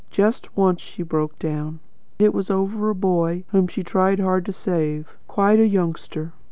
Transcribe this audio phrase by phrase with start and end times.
[0.09, 1.79] Just once she broke down.
[2.17, 6.33] It was over a boy whom she tried hard to save quite a youngster.